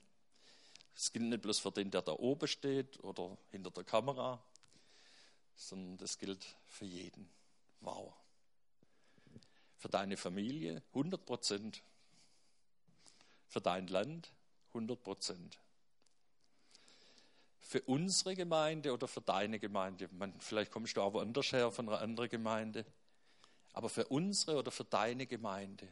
[0.94, 4.42] Das gilt nicht bloß für den, der da oben steht oder hinter der Kamera,
[5.54, 7.28] sondern das gilt für jeden.
[7.80, 8.12] Wow.
[9.78, 11.82] Für deine Familie 100 Prozent.
[13.48, 14.30] Für dein Land
[14.68, 15.58] 100 Prozent.
[17.60, 20.08] Für unsere Gemeinde oder für deine Gemeinde.
[20.12, 22.84] Man, vielleicht kommst du auch woanders her von einer anderen Gemeinde.
[23.72, 25.88] Aber für unsere oder für deine Gemeinde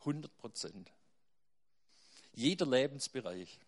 [0.00, 0.90] 100 Prozent.
[2.34, 3.58] Jeder Lebensbereich.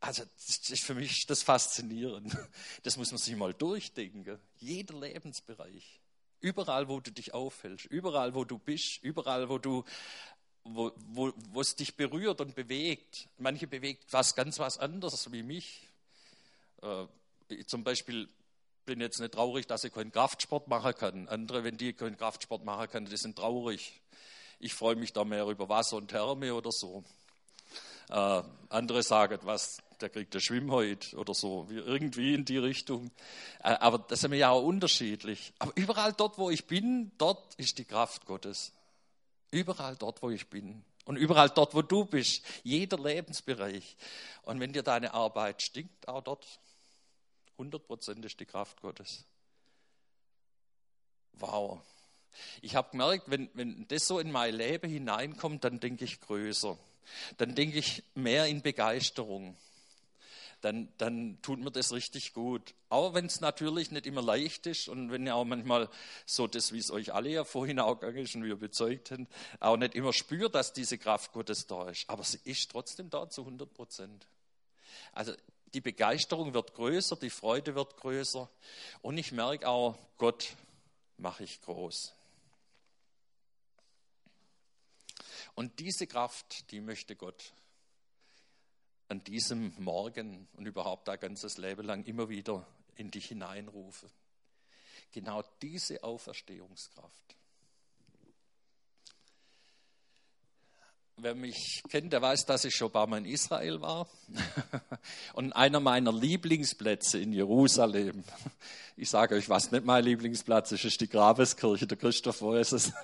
[0.00, 2.48] Also, das ist für mich das Faszinierende.
[2.82, 4.40] Das muss man sich mal durchdenken.
[4.58, 6.00] Jeder Lebensbereich.
[6.40, 9.84] Überall, wo du dich aufhältst, überall, wo du bist, überall, wo du,
[10.64, 13.28] wo, wo, es dich berührt und bewegt.
[13.38, 15.86] Manche bewegt was ganz was anderes wie mich.
[16.82, 17.06] Äh,
[17.66, 18.28] zum Beispiel
[18.84, 21.28] bin jetzt nicht traurig, dass ich keinen Kraftsport machen kann.
[21.28, 24.00] Andere, wenn die keinen Kraftsport machen können, die sind traurig.
[24.62, 27.02] Ich freue mich da mehr über Wasser und Therme oder so.
[28.08, 33.10] Äh, andere sagen, was, der kriegt der Schwimmhäut oder so, irgendwie in die Richtung.
[33.64, 35.52] Äh, aber das sind wir ja auch unterschiedlich.
[35.58, 38.70] Aber überall dort, wo ich bin, dort ist die Kraft Gottes.
[39.50, 40.84] Überall dort, wo ich bin.
[41.06, 42.44] Und überall dort, wo du bist.
[42.62, 43.96] Jeder Lebensbereich.
[44.42, 46.46] Und wenn dir deine Arbeit stinkt, auch dort
[47.58, 49.24] hundertprozentig die Kraft Gottes.
[51.32, 51.80] Wow.
[52.60, 56.78] Ich habe gemerkt, wenn, wenn das so in mein Leben hineinkommt, dann denke ich größer.
[57.36, 59.56] Dann denke ich mehr in Begeisterung
[60.62, 62.74] dann, dann tut mir das richtig gut.
[62.88, 65.88] Auch wenn es natürlich nicht immer leicht ist und wenn ihr auch manchmal
[66.24, 69.26] so das, wie es euch alle ja vorhin auch gegangen ist und wir bezeugt haben,
[69.60, 72.08] auch nicht immer spürt, dass diese Kraft Gottes da ist.
[72.08, 74.26] Aber sie ist trotzdem da zu 100 Prozent.
[75.12, 75.32] Also
[75.74, 78.48] die Begeisterung wird größer, die Freude wird größer
[79.02, 80.54] und ich merke auch, Gott
[81.18, 82.14] mache ich groß.
[85.54, 87.52] Und diese Kraft, die möchte Gott
[89.08, 94.08] an diesem Morgen und überhaupt ein ganzes Leben lang immer wieder in dich hineinrufe.
[95.10, 97.36] Genau diese Auferstehungskraft.
[101.22, 104.08] Wer mich kennt, der weiß, dass ich schon ein paar Mal in Israel war.
[105.34, 108.24] Und einer meiner Lieblingsplätze in Jerusalem,
[108.96, 111.86] ich sage euch, was nicht mein Lieblingsplatz ist, ist die Grabeskirche.
[111.86, 112.92] Der Christoph weiß es.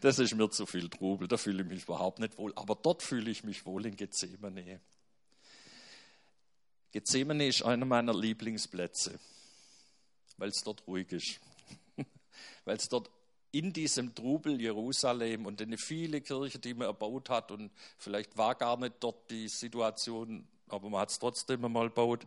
[0.00, 2.52] Das ist mir zu viel Trubel, da fühle ich mich überhaupt nicht wohl.
[2.56, 4.80] Aber dort fühle ich mich wohl in Gethsemane.
[6.90, 9.20] Gethsemane ist einer meiner Lieblingsplätze,
[10.36, 11.40] weil es dort ruhig ist.
[12.64, 13.10] Weil es dort
[13.58, 18.54] in diesem Trubel Jerusalem und eine viele Kirche, die man erbaut hat und vielleicht war
[18.54, 22.26] gar nicht dort die Situation, aber man hat es trotzdem einmal gebaut.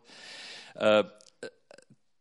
[0.73, 1.03] Äh,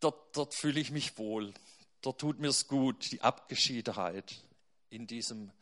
[0.00, 1.54] dort, dort fühle ich mich wohl.
[2.02, 4.42] Dort tut mir es gut, die Abgeschiedenheit
[4.90, 5.52] in diesem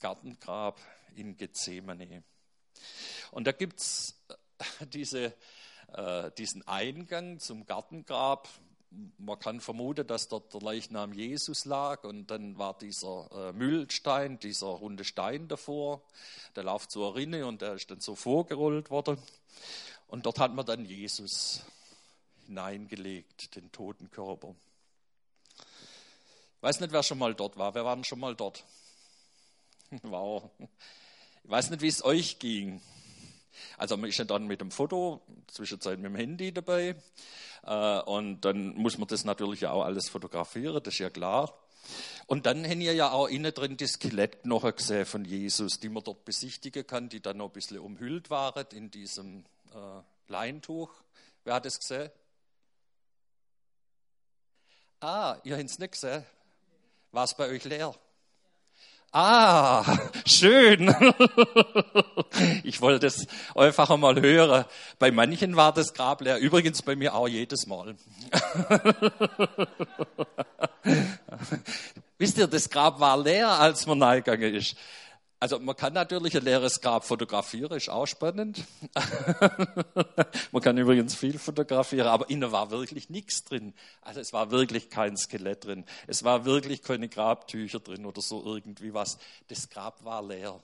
[0.00, 0.80] Gartengrab
[1.14, 2.24] in Gethsemane.
[3.30, 4.20] Und da gibt es
[4.92, 5.36] diese,
[5.92, 8.48] äh, diesen Eingang zum Gartengrab,
[9.18, 14.38] man kann vermuten, dass dort der Leichnam Jesus lag und dann war dieser äh, Müllstein,
[14.38, 16.02] dieser runde Stein davor,
[16.56, 19.18] der läuft zur Rinne und der ist dann so vorgerollt worden.
[20.08, 21.64] Und dort hat man dann Jesus
[22.46, 24.56] hineingelegt, den toten Körper.
[25.56, 27.74] Ich weiß nicht, wer schon mal dort war.
[27.74, 28.64] Wer war denn schon mal dort?
[30.02, 30.50] Wow.
[31.42, 32.80] Ich weiß nicht, wie es euch ging.
[33.76, 36.96] Also man ist ja dann mit dem Foto, zwischenzeit mit dem Handy dabei.
[37.64, 41.58] Äh, und dann muss man das natürlich auch alles fotografieren, das ist ja klar.
[42.26, 46.04] Und dann haben wir ja auch innen drin die Skelettknochen gesehen von Jesus, die man
[46.04, 50.90] dort besichtigen kann, die dann noch ein bisschen umhüllt waren in diesem äh, Leintuch.
[51.44, 52.10] Wer hat es gesehen?
[55.00, 56.24] Ah, ihr habt es nicht gesehen.
[57.12, 57.94] War es bei euch leer?
[59.12, 59.84] Ah,
[60.24, 60.94] schön.
[62.62, 64.64] Ich wollte es einfach mal hören.
[65.00, 66.38] Bei manchen war das Grab leer.
[66.38, 67.96] Übrigens bei mir auch jedes Mal.
[72.18, 74.76] Wisst ihr, das Grab war leer, als man reingegangen ist.
[75.42, 78.62] Also man kann natürlich ein leeres Grab fotografieren, ist auch spannend.
[80.52, 83.72] man kann übrigens viel fotografieren, aber innen war wirklich nichts drin.
[84.02, 85.86] Also es war wirklich kein Skelett drin.
[86.06, 89.16] Es war wirklich keine Grabtücher drin oder so irgendwie was.
[89.48, 90.60] Das Grab war leer.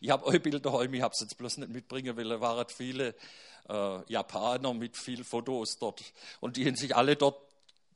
[0.00, 2.66] Ich habe euch Bilder daheim, ich habe es jetzt bloß nicht mitbringen, weil es waren
[2.68, 3.14] viele
[3.68, 6.02] äh, Japaner mit viel Fotos dort.
[6.40, 7.40] Und die haben sich alle dort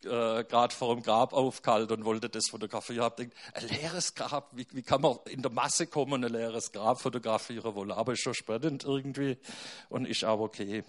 [0.05, 2.99] äh, gerade vor dem Grab aufgehalten und wollte das fotografieren.
[2.99, 6.25] Ich habe gedacht, ein leeres Grab, wie, wie, kann man in der Masse kommen und
[6.25, 7.91] ein leeres Grab fotografieren wollen?
[7.93, 9.39] Aber ist schon spannend irgendwie
[9.89, 10.85] und ist auch okay.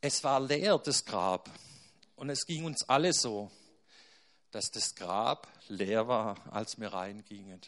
[0.00, 1.48] Es war leer, das Grab.
[2.16, 3.50] Und es ging uns alle so,
[4.50, 7.60] dass das Grab leer war, als wir reingingen.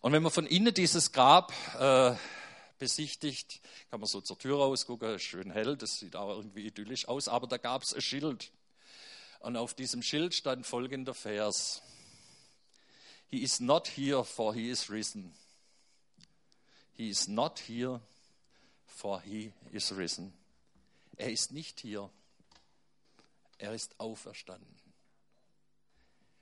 [0.00, 2.14] Und wenn man von innen dieses Grab äh,
[2.78, 7.28] besichtigt, kann man so zur Tür rausgucken, schön hell, das sieht auch irgendwie idyllisch aus,
[7.28, 8.50] aber da gab es ein Schild.
[9.40, 11.82] Und auf diesem Schild stand folgender Vers.
[13.28, 15.32] He is not here, for he is risen.
[16.96, 18.00] He is not here,
[18.86, 20.32] for he is risen.
[21.16, 22.10] Er ist nicht hier,
[23.58, 24.80] er ist auferstanden.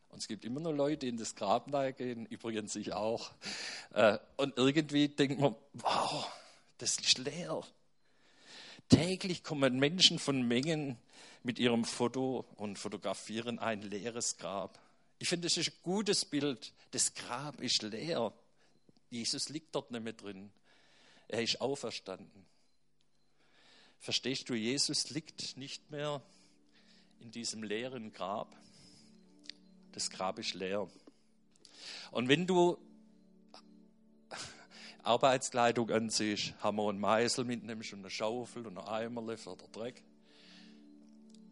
[0.09, 3.31] Und es gibt immer noch Leute, die in das Grab gehen, übrigens ich auch.
[3.93, 6.27] Äh, und irgendwie denkt man, wow,
[6.79, 7.63] das ist leer.
[8.89, 10.97] Täglich kommen Menschen von Mengen
[11.43, 14.79] mit ihrem Foto und fotografieren ein leeres Grab.
[15.19, 16.73] Ich finde, das ist ein gutes Bild.
[16.93, 18.33] Das Grab ist leer.
[19.11, 20.51] Jesus liegt dort nicht mehr drin.
[21.29, 22.47] Er ist auferstanden.
[23.99, 26.23] Verstehst du, Jesus liegt nicht mehr
[27.21, 28.57] in diesem leeren Grab.
[29.93, 30.89] Das Grab ist leer.
[32.13, 32.79] Und wenn du
[35.03, 40.03] Arbeitskleidung anziehst, Hammer und Meißel mitnimmst und eine Schaufel und ein Eimerle für den Dreck,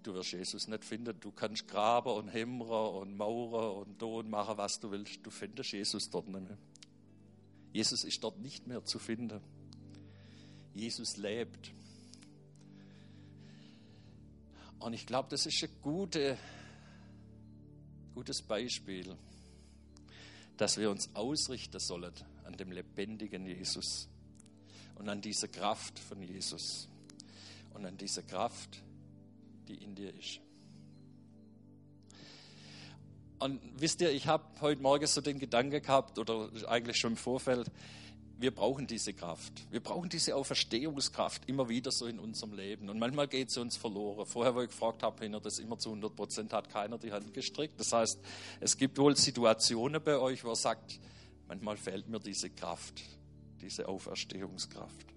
[0.07, 1.19] Du wirst Jesus nicht finden.
[1.19, 5.27] Du kannst graben und hämmern und mauern und tun, machen, was du willst.
[5.27, 6.57] Du findest Jesus dort nicht mehr.
[7.73, 9.41] Jesus ist dort nicht mehr zu finden.
[10.75, 11.73] Jesus lebt.
[14.79, 16.39] Und ich glaube, das ist ein gute,
[18.15, 19.17] gutes Beispiel,
[20.57, 22.13] dass wir uns ausrichten sollen
[22.45, 24.09] an dem lebendigen Jesus
[24.95, 26.89] und an dieser Kraft von Jesus
[27.75, 28.83] und an dieser Kraft,
[29.69, 30.41] die in dir ist.
[33.39, 37.17] Und wisst ihr, ich habe heute Morgen so den Gedanke gehabt, oder eigentlich schon im
[37.17, 37.71] Vorfeld,
[38.39, 39.53] wir brauchen diese Kraft.
[39.71, 42.91] Wir brauchen diese Auferstehungskraft immer wieder so in unserem Leben.
[42.91, 44.27] Und manchmal geht sie uns verloren.
[44.27, 47.13] Vorher, wo ich gefragt habe, wenn ihr das immer zu 100 Prozent hat, keiner die
[47.13, 47.81] Hand gestrickt.
[47.81, 48.21] Das heißt,
[48.61, 51.01] es gibt wohl Situationen bei euch, wo er sagt,
[51.49, 53.03] manchmal fehlt mir diese Kraft,
[53.63, 55.16] diese Auferstehungskraft.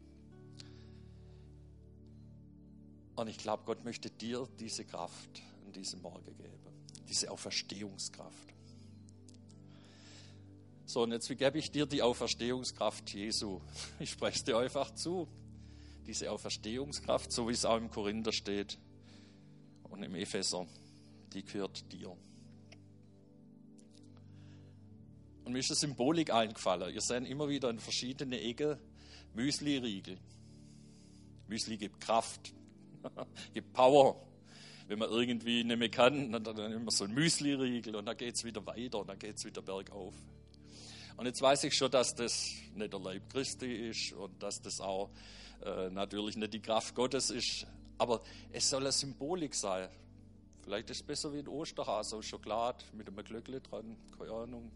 [3.19, 8.53] Und ich glaube, Gott möchte dir diese Kraft an diesem Morgen geben, diese Auferstehungskraft.
[10.85, 13.59] So, und jetzt gebe ich dir die Auferstehungskraft Jesu.
[13.99, 15.27] Ich spreche es dir einfach zu.
[16.07, 18.77] Diese Auferstehungskraft, so wie es auch im Korinther steht
[19.89, 20.65] und im Epheser,
[21.33, 22.15] die gehört dir.
[25.43, 26.93] Und mir ist eine Symbolik eingefallen.
[26.93, 28.77] Ihr seht immer wieder in verschiedene Ecken
[29.33, 30.17] Müsli-Riegel.
[31.49, 32.53] Müsli gibt Kraft,
[33.53, 34.15] gibt Power.
[34.87, 38.17] Wenn man irgendwie nicht mehr kann, dann, dann nimmt man so ein Müsli-Riegel und dann
[38.17, 40.15] geht es wieder weiter und dann geht es wieder bergauf.
[41.15, 44.81] Und jetzt weiß ich schon, dass das nicht der Leib Christi ist und dass das
[44.81, 45.09] auch
[45.63, 47.67] äh, natürlich nicht die Kraft Gottes ist.
[47.97, 49.89] Aber es soll eine Symbolik sein.
[50.63, 54.71] Vielleicht ist es besser wie ein Osterhase aus Schokolade mit einem Glöckle dran, keine Ahnung.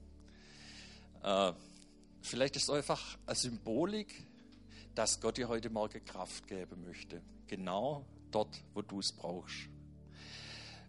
[1.23, 1.53] Äh,
[2.21, 4.27] vielleicht ist es einfach eine Symbolik,
[4.95, 7.21] dass Gott dir heute Morgen Kraft geben möchte.
[7.47, 9.69] Genau dort, wo du es brauchst.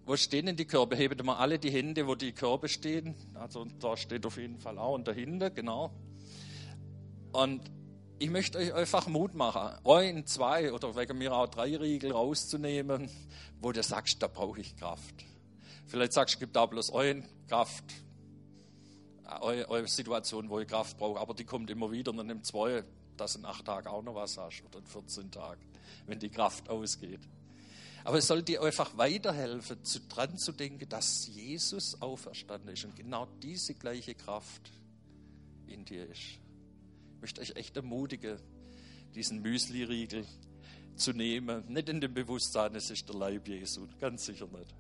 [0.07, 0.97] Wo stehen denn die Körbe?
[0.97, 3.15] Heben mal alle die Hände, wo die Körbe stehen.
[3.35, 5.93] Also da steht auf jeden Fall auch und dahinter, genau.
[7.33, 7.71] Und
[8.19, 13.11] ich möchte euch einfach Mut machen, ein, zwei oder wegen mir auch drei Riegel rauszunehmen,
[13.61, 15.25] wo du sagst, da brauche ich Kraft.
[15.87, 17.85] Vielleicht sagst du, gibt da bloß ein Kraft,
[19.41, 22.47] eure, eure Situation, wo ich Kraft brauche, aber die kommt immer wieder und dann nimmt
[22.47, 22.85] zwei,
[23.17, 25.63] dass in acht Tagen auch noch was hast oder in 14 Tagen,
[26.07, 27.21] wenn die Kraft ausgeht.
[28.05, 32.95] Aber es soll dir einfach weiterhelfen, zu, dran zu denken, dass Jesus auferstanden ist und
[32.97, 34.71] genau diese gleiche Kraft
[35.67, 36.21] in dir ist.
[36.21, 38.39] Ich möchte euch echt ermutigen,
[39.15, 40.27] diesen Müsli-Riegel
[40.97, 41.65] zu nehmen.
[41.73, 44.75] Nicht in dem Bewusstsein, es ist der Leib Jesu, ganz sicher nicht.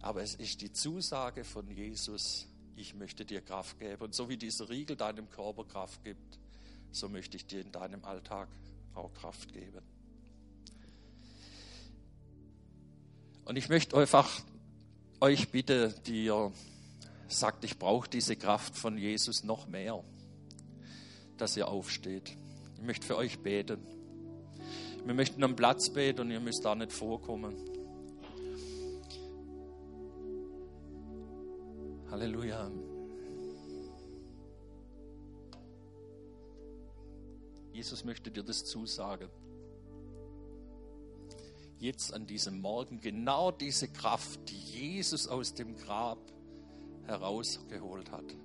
[0.00, 4.02] Aber es ist die Zusage von Jesus, ich möchte dir Kraft geben.
[4.02, 6.38] Und so wie dieser Riegel deinem Körper Kraft gibt,
[6.92, 8.48] so möchte ich dir in deinem Alltag
[8.94, 9.82] auch Kraft geben.
[13.44, 14.42] Und ich möchte einfach
[15.20, 16.52] euch bitte, die ihr
[17.28, 20.02] sagt, ich brauche diese Kraft von Jesus noch mehr,
[21.36, 22.36] dass ihr aufsteht.
[22.76, 23.78] Ich möchte für euch beten.
[25.04, 27.56] Wir möchten am Platz beten und ihr müsst da nicht vorkommen.
[32.10, 32.70] Halleluja.
[37.80, 39.30] Jesus möchte dir das zusagen
[41.78, 46.18] jetzt an diesem Morgen genau diese Kraft, die Jesus aus dem Grab
[47.06, 48.36] herausgeholt hat.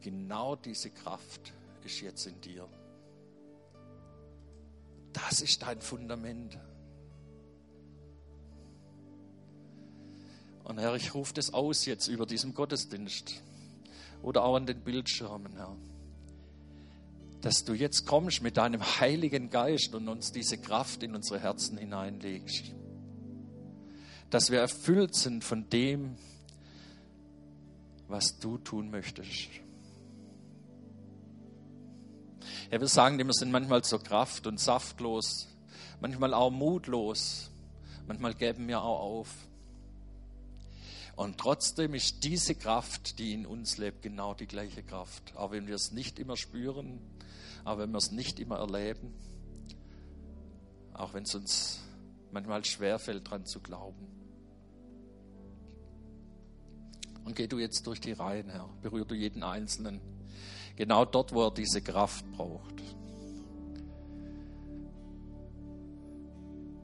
[0.00, 1.52] Genau diese Kraft
[1.84, 2.68] ist jetzt in dir.
[5.12, 6.58] Das ist dein Fundament.
[10.64, 13.40] Und Herr, ich rufe das aus jetzt über diesem Gottesdienst
[14.22, 15.76] oder auch an den Bildschirmen, Herr
[17.40, 21.78] dass du jetzt kommst mit deinem Heiligen Geist und uns diese Kraft in unsere Herzen
[21.78, 22.74] hineinlegst.
[24.28, 26.16] Dass wir erfüllt sind von dem,
[28.08, 29.48] was du tun möchtest.
[32.70, 35.48] Ja, wir sagen wir sind manchmal so kraft- und saftlos,
[36.00, 37.50] manchmal auch mutlos,
[38.06, 39.34] manchmal geben wir auch auf.
[41.16, 45.36] Und trotzdem ist diese Kraft, die in uns lebt, genau die gleiche Kraft.
[45.36, 46.98] Auch wenn wir es nicht immer spüren,
[47.70, 49.14] aber wenn wir es nicht immer erleben,
[50.92, 51.80] auch wenn es uns
[52.32, 54.08] manchmal schwerfällt, daran zu glauben.
[57.24, 58.68] Und geh du jetzt durch die Reihen, Herr.
[58.82, 60.00] Berühr du jeden Einzelnen.
[60.74, 62.82] Genau dort, wo er diese Kraft braucht.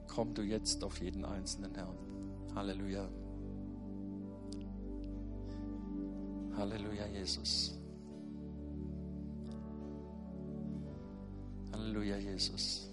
[0.07, 1.93] Komm du jetzt auf jeden Einzelnen, Herr.
[2.55, 3.09] Halleluja.
[6.55, 7.77] Halleluja, Jesus.
[11.97, 12.86] Halleluja, Jesus.